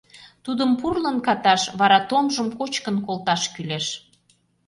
Тудым 0.45 0.71
пурлын 0.79 1.17
каташ, 1.25 1.61
вара 1.79 1.99
томжым 2.09 2.47
кочкын 2.59 2.95
колташ 3.05 3.41
кӱлеш. 3.53 3.85